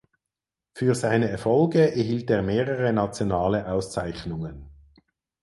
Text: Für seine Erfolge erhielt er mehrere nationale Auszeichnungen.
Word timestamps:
Für 0.73 0.95
seine 0.95 1.29
Erfolge 1.29 1.93
erhielt 1.95 2.27
er 2.31 2.41
mehrere 2.41 2.91
nationale 2.91 3.71
Auszeichnungen. 3.71 4.67